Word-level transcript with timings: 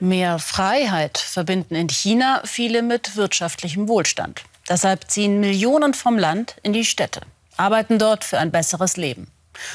Mehr 0.00 0.38
Freiheit 0.38 1.16
verbinden 1.16 1.74
in 1.74 1.88
China 1.88 2.42
viele 2.44 2.82
mit 2.82 3.16
wirtschaftlichem 3.16 3.88
Wohlstand. 3.88 4.42
Deshalb 4.68 5.10
ziehen 5.10 5.40
Millionen 5.40 5.94
vom 5.94 6.18
Land 6.18 6.56
in 6.62 6.72
die 6.74 6.84
Städte, 6.84 7.20
arbeiten 7.56 7.98
dort 7.98 8.24
für 8.24 8.38
ein 8.38 8.50
besseres 8.50 8.96
Leben. 8.96 9.28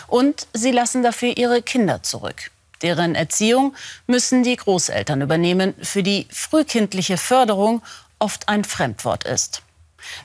Und 0.07 0.47
sie 0.53 0.71
lassen 0.71 1.01
dafür 1.01 1.35
ihre 1.37 1.63
Kinder 1.63 2.03
zurück. 2.03 2.51
Deren 2.83 3.15
Erziehung 3.15 3.75
müssen 4.05 4.43
die 4.43 4.55
Großeltern 4.55 5.21
übernehmen, 5.21 5.73
für 5.81 6.03
die 6.03 6.27
frühkindliche 6.29 7.17
Förderung 7.17 7.81
oft 8.19 8.47
ein 8.47 8.63
Fremdwort 8.63 9.23
ist. 9.23 9.63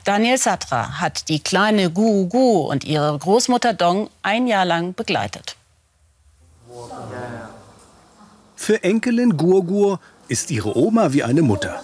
Daniel 0.03 0.37
Satra 0.37 0.99
hat 0.99 1.29
die 1.29 1.39
kleine 1.39 1.89
Gu 1.89 2.27
Gu 2.27 2.61
und 2.61 2.83
ihre 2.83 3.17
Großmutter 3.17 3.73
Dong 3.73 4.09
ein 4.21 4.47
Jahr 4.47 4.65
lang 4.65 4.93
begleitet. 4.93 5.55
Für 8.67 8.83
Enkelin 8.83 9.37
Gurgur 9.37 10.01
ist 10.27 10.51
ihre 10.51 10.77
Oma 10.77 11.13
wie 11.13 11.23
eine 11.23 11.41
Mutter. 11.41 11.81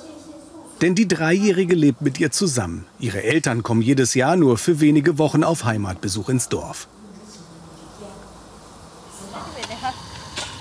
Denn 0.82 0.96
die 0.96 1.08
Dreijährige 1.08 1.76
lebt 1.76 2.02
mit 2.02 2.20
ihr 2.20 2.30
zusammen. 2.30 2.84
Ihre 3.00 3.24
Eltern 3.24 3.64
kommen 3.64 3.82
jedes 3.82 4.16
Jahr 4.16 4.36
nur 4.36 4.58
für 4.58 4.82
wenige 4.82 5.18
Wochen 5.18 5.46
auf 5.46 5.64
Heimatbesuch 5.64 6.28
ins 6.28 6.50
Dorf. 6.50 6.90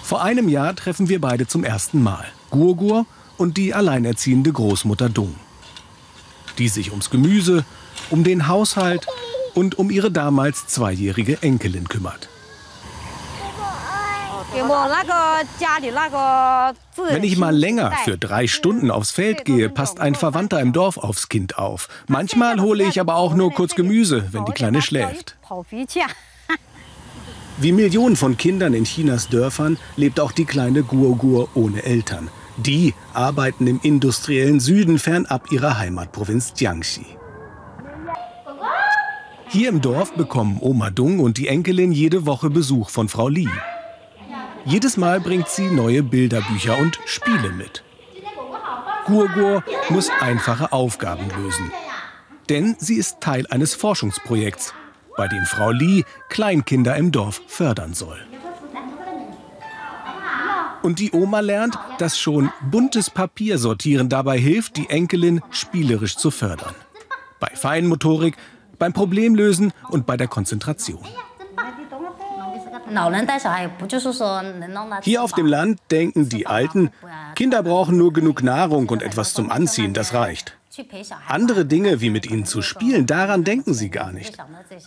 Vor 0.05 0.23
einem 0.23 0.48
Jahr 0.48 0.77
treffen 0.77 1.09
wir 1.09 1.20
beide 1.20 1.48
zum 1.48 1.64
ersten 1.64 2.00
Mal. 2.00 2.27
Gurgur 2.50 3.05
und 3.36 3.56
die 3.56 3.75
alleinerziehende 3.75 4.52
Großmutter 4.52 5.09
Dung. 5.09 5.34
Die 6.56 6.69
sich 6.69 6.92
ums 6.92 7.11
Gemüse, 7.11 7.64
um 8.11 8.23
den 8.23 8.47
Haushalt 8.47 9.09
und 9.55 9.77
um 9.77 9.91
ihre 9.91 10.12
damals 10.12 10.69
zweijährige 10.69 11.42
Enkelin 11.42 11.89
kümmert. 11.89 12.28
Wenn 17.09 17.24
ich 17.24 17.38
mal 17.38 17.56
länger 17.56 17.92
für 18.05 18.19
drei 18.19 18.47
Stunden 18.47 18.91
aufs 18.91 19.11
Feld 19.11 19.47
gehe, 19.47 19.70
passt 19.70 19.98
ein 19.98 20.15
Verwandter 20.15 20.61
im 20.61 20.73
Dorf 20.73 20.98
aufs 20.98 21.28
Kind 21.31 21.56
auf. 21.58 21.89
Manchmal 22.06 22.61
hole 22.61 22.84
ich 22.84 23.00
aber 23.00 23.17
auch 23.17 23.34
nur 23.34 23.50
kurz 23.53 23.75
Gemüse, 23.75 24.28
wenn 24.33 24.45
die 24.45 24.53
Kleine 24.53 24.83
schläft. 24.83 25.36
Wie 27.58 27.73
Millionen 27.73 28.17
von 28.17 28.36
Kindern 28.36 28.75
in 28.75 28.84
Chinas 28.84 29.28
Dörfern 29.28 29.78
lebt 29.97 30.20
auch 30.20 30.33
die 30.33 30.45
kleine 30.45 30.83
Guogur 30.83 31.48
ohne 31.55 31.83
Eltern. 31.84 32.28
Die 32.58 32.92
arbeiten 33.14 33.67
im 33.67 33.80
industriellen 33.83 34.61
Süden 34.61 34.98
fernab 34.98 35.50
ihrer 35.50 35.78
Heimatprovinz 35.78 36.53
Jiangxi. 36.56 37.06
Hier 39.48 39.69
im 39.69 39.80
Dorf 39.80 40.12
bekommen 40.14 40.58
Oma 40.61 40.91
Dung 40.91 41.20
und 41.20 41.39
die 41.39 41.48
Enkelin 41.48 41.92
jede 41.92 42.27
Woche 42.27 42.50
Besuch 42.50 42.91
von 42.91 43.08
Frau 43.08 43.28
Li. 43.28 43.48
Jedes 44.64 44.96
Mal 44.96 45.20
bringt 45.20 45.48
sie 45.48 45.70
neue 45.70 46.02
Bilderbücher 46.02 46.78
und 46.78 46.98
Spiele 47.05 47.50
mit. 47.52 47.82
Gurgur 49.06 49.64
muss 49.88 50.10
einfache 50.20 50.72
Aufgaben 50.72 51.28
lösen. 51.36 51.72
Denn 52.48 52.77
sie 52.78 52.94
ist 52.94 53.20
Teil 53.20 53.46
eines 53.48 53.74
Forschungsprojekts, 53.74 54.72
bei 55.16 55.27
dem 55.27 55.44
Frau 55.44 55.70
Li 55.70 56.05
Kleinkinder 56.28 56.96
im 56.96 57.10
Dorf 57.10 57.40
fördern 57.46 57.94
soll. 57.94 58.18
Und 60.83 60.98
die 60.98 61.12
Oma 61.12 61.40
lernt, 61.40 61.78
dass 61.98 62.18
schon 62.18 62.50
buntes 62.70 63.10
Papier 63.10 63.58
sortieren 63.58 64.08
dabei 64.08 64.38
hilft, 64.38 64.77
die 64.77 64.90
Enkelin 64.90 65.40
spielerisch 65.50 66.16
zu 66.16 66.30
fördern. 66.30 66.74
Bei 67.38 67.50
Feinmotorik, 67.55 68.36
beim 68.78 68.92
Problemlösen 68.92 69.72
und 69.90 70.06
bei 70.06 70.16
der 70.16 70.27
Konzentration. 70.27 71.05
Hier 75.02 75.22
auf 75.22 75.33
dem 75.33 75.47
Land 75.47 75.80
denken 75.91 76.28
die 76.28 76.47
Alten, 76.47 76.91
Kinder 77.34 77.62
brauchen 77.62 77.97
nur 77.97 78.12
genug 78.12 78.42
Nahrung 78.42 78.89
und 78.89 79.02
etwas 79.02 79.34
zum 79.34 79.50
Anziehen, 79.50 79.94
das 79.94 80.14
reicht. 80.14 80.56
Andere 81.28 81.66
Dinge, 81.66 82.00
wie 82.00 82.11
mit 82.11 82.30
ihnen 82.30 82.47
zu 82.47 82.62
spielen, 82.62 83.06
daran 83.06 83.44
denken 83.44 83.74
sie 83.74 83.91
gar 83.91 84.12
nicht. 84.12 84.39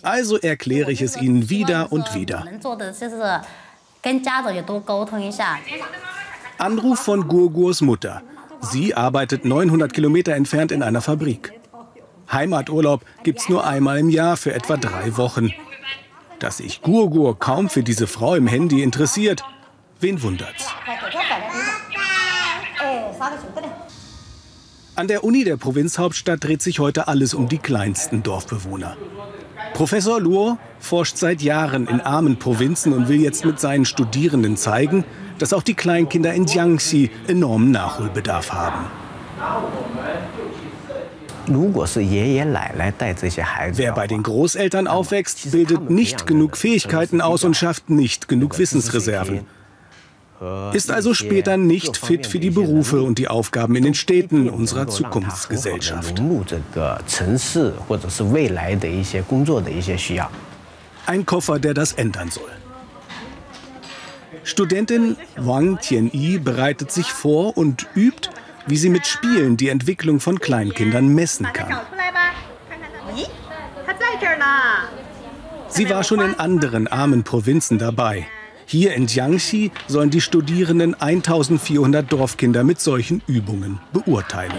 Also 0.02 0.36
erkläre 0.38 0.90
ich 0.90 1.00
es 1.00 1.16
ihnen 1.16 1.48
wieder 1.48 1.92
und 1.92 2.14
wieder. 2.14 2.44
Anruf 6.58 6.98
von 6.98 7.28
Gurgurs 7.28 7.80
Mutter. 7.82 8.22
Sie 8.60 8.94
arbeitet 8.94 9.44
900 9.44 9.92
Kilometer 9.92 10.34
entfernt 10.34 10.72
in 10.72 10.82
einer 10.82 11.02
Fabrik. 11.02 11.52
Heimaturlaub 12.32 13.04
gibt's 13.22 13.48
nur 13.48 13.64
einmal 13.66 13.98
im 13.98 14.10
Jahr 14.10 14.36
für 14.36 14.54
etwa 14.54 14.76
drei 14.76 15.16
Wochen. 15.16 15.52
Dass 16.38 16.58
sich 16.58 16.82
Gurgur 16.82 17.38
kaum 17.38 17.68
für 17.70 17.82
diese 17.82 18.06
Frau 18.06 18.34
im 18.34 18.46
Handy 18.46 18.82
interessiert, 18.82 19.42
wen 20.00 20.22
wundert's? 20.22 20.66
An 24.94 25.08
der 25.08 25.24
Uni 25.24 25.44
der 25.44 25.56
Provinzhauptstadt 25.56 26.44
dreht 26.44 26.62
sich 26.62 26.78
heute 26.78 27.08
alles 27.08 27.34
um 27.34 27.48
die 27.48 27.58
kleinsten 27.58 28.22
Dorfbewohner. 28.22 28.96
Professor 29.74 30.20
Luo 30.20 30.58
forscht 30.78 31.18
seit 31.18 31.42
Jahren 31.42 31.86
in 31.86 32.00
armen 32.00 32.38
Provinzen 32.38 32.92
und 32.92 33.08
will 33.08 33.20
jetzt 33.20 33.44
mit 33.44 33.60
seinen 33.60 33.84
Studierenden 33.84 34.56
zeigen, 34.56 35.04
dass 35.38 35.52
auch 35.52 35.62
die 35.62 35.74
Kleinkinder 35.74 36.32
in 36.32 36.46
Jiangxi 36.46 37.10
enormen 37.26 37.70
Nachholbedarf 37.70 38.52
haben. 38.52 38.86
Wer 43.72 43.92
bei 43.92 44.06
den 44.06 44.22
Großeltern 44.22 44.86
aufwächst, 44.86 45.50
bildet 45.50 45.90
nicht 45.90 46.26
genug 46.26 46.56
Fähigkeiten 46.56 47.20
aus 47.20 47.44
und 47.44 47.56
schafft 47.56 47.90
nicht 47.90 48.28
genug 48.28 48.58
Wissensreserven. 48.58 49.46
Ist 50.74 50.90
also 50.90 51.14
später 51.14 51.56
nicht 51.56 51.96
fit 51.96 52.26
für 52.26 52.38
die 52.38 52.50
Berufe 52.50 53.02
und 53.02 53.18
die 53.18 53.28
Aufgaben 53.28 53.74
in 53.74 53.84
den 53.84 53.94
Städten 53.94 54.50
unserer 54.50 54.86
Zukunftsgesellschaft. 54.86 56.20
Ein 61.06 61.24
Koffer, 61.24 61.58
der 61.58 61.72
das 61.72 61.92
ändern 61.92 62.30
soll. 62.30 62.50
Studentin 64.44 65.16
Wang 65.36 65.78
Tianyi 65.80 66.38
bereitet 66.38 66.92
sich 66.92 67.10
vor 67.10 67.56
und 67.56 67.86
übt, 67.96 68.30
wie 68.66 68.76
sie 68.76 68.88
mit 68.88 69.06
Spielen 69.06 69.56
die 69.56 69.68
Entwicklung 69.68 70.20
von 70.20 70.40
Kleinkindern 70.40 71.08
messen 71.14 71.46
kann. 71.52 71.80
Sie 75.68 75.88
war 75.90 76.04
schon 76.04 76.20
in 76.20 76.34
anderen 76.38 76.88
armen 76.88 77.22
Provinzen 77.22 77.78
dabei. 77.78 78.26
Hier 78.66 78.94
in 78.94 79.06
Jiangxi 79.06 79.70
sollen 79.86 80.10
die 80.10 80.20
Studierenden 80.20 81.00
1400 81.00 82.10
Dorfkinder 82.10 82.64
mit 82.64 82.80
solchen 82.80 83.22
Übungen 83.26 83.78
beurteilen. 83.92 84.52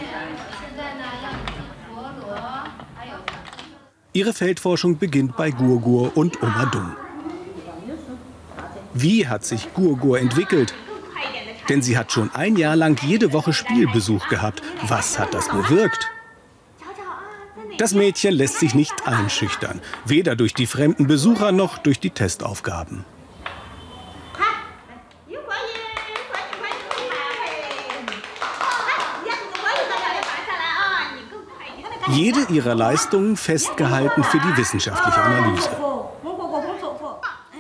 Ihre 4.14 4.34
Feldforschung 4.34 4.98
beginnt 4.98 5.36
bei 5.36 5.52
Gurgur 5.52 6.16
und 6.16 6.42
Omadung. 6.42 6.96
Wie 8.94 9.28
hat 9.28 9.46
sich 9.46 9.74
Gurgur 9.74 10.20
entwickelt? 10.20 10.74
Denn 11.70 11.82
sie 11.82 11.98
hat 11.98 12.12
schon 12.12 12.34
ein 12.34 12.56
Jahr 12.56 12.76
lang 12.76 12.98
jede 13.02 13.34
Woche 13.34 13.54
Spielbesuch 13.54 14.28
gehabt. 14.30 14.62
Was 14.88 15.20
hat 15.20 15.34
das 15.34 15.50
bewirkt? 15.50 16.10
Das 17.78 17.94
Mädchen 17.94 18.34
lässt 18.34 18.60
sich 18.60 18.74
nicht 18.74 19.08
einschüchtern, 19.08 19.82
weder 20.06 20.36
durch 20.36 20.54
die 20.54 20.66
fremden 20.66 21.06
Besucher 21.06 21.52
noch 21.52 21.78
durch 21.78 22.00
die 22.00 22.10
Testaufgaben. 22.10 23.06
Jede 32.10 32.48
ihrer 32.50 32.74
Leistungen 32.74 33.36
festgehalten 33.36 34.24
für 34.24 34.40
die 34.40 34.58
wissenschaftliche 34.58 35.22
Analyse. 35.22 35.87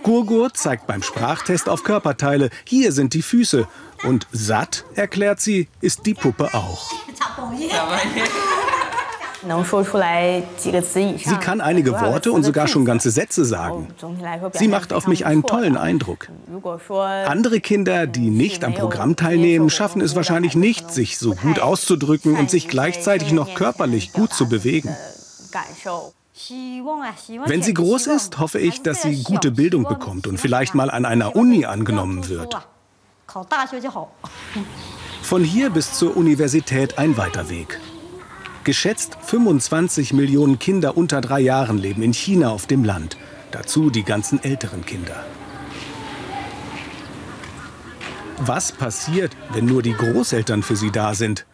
Gurgur 0.07 0.53
zeigt 0.53 0.87
beim 0.87 1.03
Sprachtest 1.03 1.67
auf 1.67 1.83
Körperteile. 1.83 2.49
Hier 2.63 2.93
sind 2.93 3.13
die 3.13 3.21
Füße. 3.21 3.67
Und 4.05 4.25
satt, 4.31 4.85
erklärt 4.95 5.41
sie, 5.41 5.67
ist 5.81 6.05
die 6.05 6.13
Puppe 6.13 6.53
auch. 6.53 6.89
Sie 11.17 11.35
kann 11.41 11.59
einige 11.59 11.91
Worte 11.91 12.31
und 12.31 12.43
sogar 12.43 12.69
schon 12.69 12.85
ganze 12.85 13.11
Sätze 13.11 13.43
sagen. 13.43 13.89
Sie 14.53 14.69
macht 14.69 14.93
auf 14.93 15.07
mich 15.07 15.25
einen 15.25 15.43
tollen 15.43 15.75
Eindruck. 15.75 16.29
Andere 17.25 17.59
Kinder, 17.59 18.07
die 18.07 18.29
nicht 18.29 18.63
am 18.63 18.75
Programm 18.75 19.17
teilnehmen, 19.17 19.69
schaffen 19.69 19.99
es 19.99 20.15
wahrscheinlich 20.15 20.55
nicht, 20.55 20.89
sich 20.89 21.17
so 21.17 21.35
gut 21.35 21.59
auszudrücken 21.59 22.37
und 22.37 22.49
sich 22.49 22.69
gleichzeitig 22.69 23.33
noch 23.33 23.55
körperlich 23.55 24.13
gut 24.13 24.33
zu 24.33 24.47
bewegen. 24.47 24.95
Wenn 27.45 27.63
sie 27.63 27.73
groß 27.73 28.07
ist, 28.07 28.37
hoffe 28.37 28.59
ich, 28.59 28.81
dass 28.83 29.01
sie 29.01 29.23
gute 29.23 29.51
Bildung 29.51 29.83
bekommt 29.83 30.27
und 30.27 30.39
vielleicht 30.39 30.75
mal 30.75 30.91
an 30.91 31.05
einer 31.05 31.35
Uni 31.35 31.65
angenommen 31.65 32.29
wird. 32.29 32.55
Von 35.23 35.43
hier 35.43 35.69
bis 35.71 35.93
zur 35.93 36.15
Universität 36.15 36.97
ein 36.99 37.17
weiter 37.17 37.49
Weg. 37.49 37.79
Geschätzt 38.63 39.17
25 39.21 40.13
Millionen 40.13 40.59
Kinder 40.59 40.95
unter 40.95 41.21
drei 41.21 41.39
Jahren 41.39 41.77
leben 41.77 42.03
in 42.03 42.13
China 42.13 42.49
auf 42.49 42.67
dem 42.67 42.83
Land. 42.83 43.17
Dazu 43.51 43.89
die 43.89 44.03
ganzen 44.03 44.43
älteren 44.43 44.85
Kinder. 44.85 45.25
Was 48.39 48.71
passiert, 48.71 49.35
wenn 49.53 49.65
nur 49.65 49.81
die 49.81 49.93
Großeltern 49.93 50.61
für 50.61 50.75
sie 50.75 50.91
da 50.91 51.15
sind? 51.15 51.45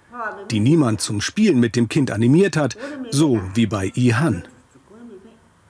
Die 0.51 0.59
niemand 0.59 1.01
zum 1.01 1.21
Spielen 1.21 1.59
mit 1.59 1.75
dem 1.75 1.87
Kind 1.87 2.11
animiert 2.11 2.57
hat, 2.57 2.77
so 3.09 3.41
wie 3.53 3.65
bei 3.65 3.91
Ihan. 3.95 4.43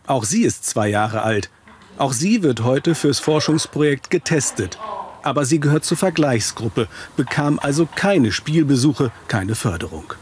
Auch 0.05 0.25
sie 0.25 0.43
ist 0.43 0.65
zwei 0.65 0.89
Jahre 0.89 1.21
alt. 1.21 1.49
Auch 1.97 2.13
sie 2.13 2.43
wird 2.43 2.63
heute 2.63 2.95
fürs 2.95 3.19
Forschungsprojekt 3.19 4.09
getestet. 4.09 4.77
Aber 5.21 5.45
sie 5.45 5.59
gehört 5.59 5.85
zur 5.85 5.95
Vergleichsgruppe, 5.95 6.89
bekam 7.15 7.59
also 7.59 7.87
keine 7.95 8.31
Spielbesuche, 8.33 9.11
keine 9.29 9.55
Förderung. 9.55 10.13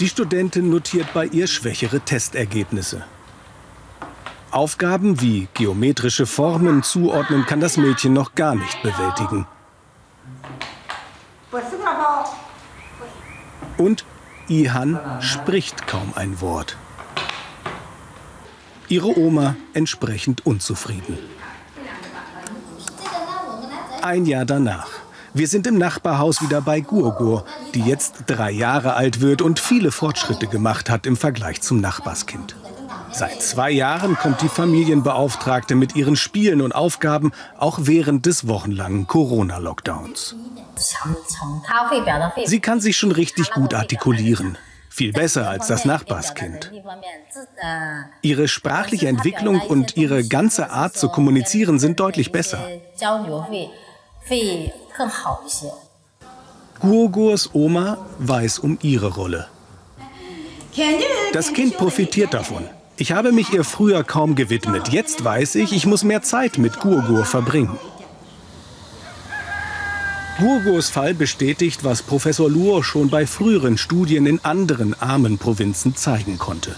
Die 0.00 0.08
Studentin 0.08 0.70
notiert 0.70 1.12
bei 1.12 1.26
ihr 1.26 1.46
schwächere 1.46 2.00
Testergebnisse. 2.00 3.04
Aufgaben 4.50 5.20
wie 5.20 5.46
geometrische 5.54 6.26
Formen 6.26 6.82
zuordnen 6.82 7.46
kann 7.46 7.60
das 7.60 7.76
Mädchen 7.76 8.12
noch 8.12 8.34
gar 8.34 8.56
nicht 8.56 8.82
bewältigen. 8.82 9.46
Und 13.76 14.04
Ihan 14.50 14.98
spricht 15.20 15.86
kaum 15.86 16.12
ein 16.16 16.40
Wort. 16.40 16.76
Ihre 18.88 19.16
Oma 19.16 19.54
entsprechend 19.74 20.44
unzufrieden. 20.44 21.16
Ein 24.02 24.26
Jahr 24.26 24.44
danach. 24.44 24.88
Wir 25.34 25.46
sind 25.46 25.68
im 25.68 25.78
Nachbarhaus 25.78 26.42
wieder 26.42 26.62
bei 26.62 26.80
Gurgur, 26.80 27.44
die 27.74 27.82
jetzt 27.82 28.24
drei 28.26 28.50
Jahre 28.50 28.94
alt 28.94 29.20
wird 29.20 29.40
und 29.40 29.60
viele 29.60 29.92
Fortschritte 29.92 30.48
gemacht 30.48 30.90
hat 30.90 31.06
im 31.06 31.16
Vergleich 31.16 31.60
zum 31.60 31.80
Nachbarskind. 31.80 32.56
Seit 33.12 33.42
zwei 33.42 33.70
Jahren 33.70 34.16
kommt 34.16 34.42
die 34.42 34.48
Familienbeauftragte 34.48 35.74
mit 35.74 35.96
ihren 35.96 36.16
Spielen 36.16 36.60
und 36.60 36.74
Aufgaben 36.74 37.32
auch 37.58 37.78
während 37.82 38.26
des 38.26 38.46
wochenlangen 38.46 39.06
Corona-Lockdowns. 39.06 40.36
Sie 42.44 42.60
kann 42.60 42.80
sich 42.80 42.96
schon 42.96 43.12
richtig 43.12 43.50
gut 43.50 43.74
artikulieren. 43.74 44.56
Viel 44.88 45.12
besser 45.12 45.48
als 45.48 45.68
das 45.68 45.84
Nachbarskind. 45.84 46.72
Ihre 48.22 48.48
sprachliche 48.48 49.08
Entwicklung 49.08 49.60
und 49.60 49.96
ihre 49.96 50.26
ganze 50.26 50.70
Art 50.70 50.96
zu 50.96 51.08
kommunizieren 51.08 51.78
sind 51.78 52.00
deutlich 52.00 52.32
besser. 52.32 52.58
Guogurs 56.80 57.50
Oma 57.54 57.98
weiß 58.18 58.58
um 58.58 58.78
ihre 58.82 59.14
Rolle. 59.14 59.46
Das 61.32 61.52
Kind 61.52 61.76
profitiert 61.76 62.34
davon. 62.34 62.68
Ich 63.00 63.12
habe 63.12 63.32
mich 63.32 63.54
ihr 63.54 63.64
früher 63.64 64.04
kaum 64.04 64.34
gewidmet. 64.34 64.90
Jetzt 64.90 65.24
weiß 65.24 65.54
ich, 65.54 65.72
ich 65.72 65.86
muss 65.86 66.04
mehr 66.04 66.20
Zeit 66.20 66.58
mit 66.58 66.80
Gurgur 66.80 67.24
verbringen. 67.24 67.78
Gurgurs 70.38 70.90
Fall 70.90 71.14
bestätigt, 71.14 71.82
was 71.82 72.02
Professor 72.02 72.50
Luo 72.50 72.82
schon 72.82 73.08
bei 73.08 73.26
früheren 73.26 73.78
Studien 73.78 74.26
in 74.26 74.44
anderen 74.44 74.92
armen 75.00 75.38
Provinzen 75.38 75.96
zeigen 75.96 76.36
konnte. 76.36 76.76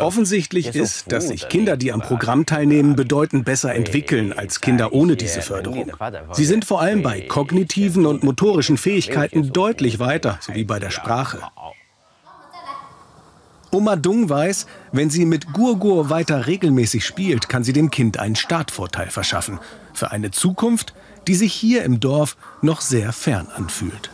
Offensichtlich 0.00 0.74
ist, 0.74 1.12
dass 1.12 1.28
sich 1.28 1.48
Kinder, 1.48 1.76
die 1.76 1.92
am 1.92 2.00
Programm 2.00 2.46
teilnehmen, 2.46 2.96
bedeutend 2.96 3.44
besser 3.44 3.76
entwickeln 3.76 4.32
als 4.32 4.60
Kinder 4.60 4.92
ohne 4.92 5.14
diese 5.14 5.40
Förderung. 5.40 5.92
Sie 6.32 6.44
sind 6.44 6.64
vor 6.64 6.80
allem 6.80 7.04
bei 7.04 7.20
kognitiven 7.20 8.06
und 8.06 8.24
motorischen 8.24 8.76
Fähigkeiten 8.76 9.52
deutlich 9.52 10.00
weiter, 10.00 10.38
sowie 10.40 10.64
bei 10.64 10.80
der 10.80 10.90
Sprache. 10.90 11.38
Oma 13.74 13.96
Dung 13.96 14.28
weiß, 14.30 14.66
wenn 14.92 15.10
sie 15.10 15.24
mit 15.26 15.52
Gurgur 15.52 16.08
weiter 16.08 16.46
regelmäßig 16.46 17.04
spielt, 17.04 17.48
kann 17.48 17.64
sie 17.64 17.72
dem 17.72 17.90
Kind 17.90 18.20
einen 18.20 18.36
Startvorteil 18.36 19.10
verschaffen. 19.10 19.58
Für 19.92 20.12
eine 20.12 20.30
Zukunft, 20.30 20.94
die 21.26 21.34
sich 21.34 21.52
hier 21.52 21.82
im 21.82 21.98
Dorf 21.98 22.36
noch 22.62 22.80
sehr 22.80 23.12
fern 23.12 23.48
anfühlt. 23.52 24.10